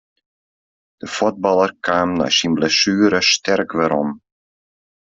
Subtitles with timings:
[0.99, 4.09] De fuotballer kaam nei syn blessuere sterk werom.